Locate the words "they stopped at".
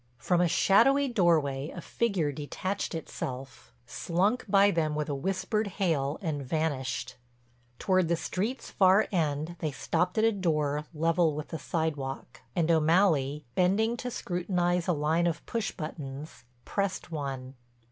9.59-10.23